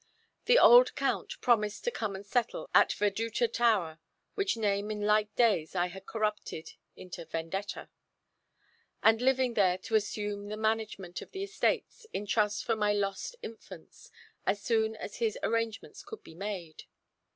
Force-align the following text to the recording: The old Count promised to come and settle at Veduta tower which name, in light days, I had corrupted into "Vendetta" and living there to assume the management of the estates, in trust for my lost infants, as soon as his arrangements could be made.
The 0.45 0.57
old 0.57 0.95
Count 0.95 1.39
promised 1.41 1.83
to 1.83 1.91
come 1.91 2.15
and 2.15 2.25
settle 2.25 2.71
at 2.73 2.91
Veduta 2.91 3.47
tower 3.47 3.99
which 4.33 4.57
name, 4.57 4.89
in 4.89 5.01
light 5.01 5.35
days, 5.35 5.75
I 5.75 5.89
had 5.89 6.07
corrupted 6.07 6.73
into 6.95 7.23
"Vendetta" 7.25 7.87
and 9.03 9.21
living 9.21 9.53
there 9.53 9.77
to 9.77 9.93
assume 9.93 10.47
the 10.47 10.57
management 10.57 11.21
of 11.21 11.29
the 11.33 11.43
estates, 11.43 12.07
in 12.13 12.25
trust 12.25 12.65
for 12.65 12.75
my 12.75 12.93
lost 12.93 13.35
infants, 13.43 14.09
as 14.43 14.59
soon 14.59 14.95
as 14.95 15.17
his 15.17 15.37
arrangements 15.43 16.01
could 16.01 16.23
be 16.23 16.33
made. 16.33 16.85